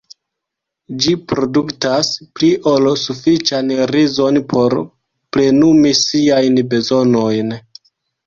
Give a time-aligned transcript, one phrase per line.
[1.03, 2.07] Ĝi produktas
[2.39, 4.75] pli ol sufiĉan rizon por
[5.37, 7.55] plenumi siajn bezonojn.